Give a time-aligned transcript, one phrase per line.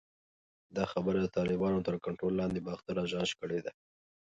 [0.75, 3.71] دا خبره د طالبانو تر کنټرول لاندې باختر اژانس کړې ده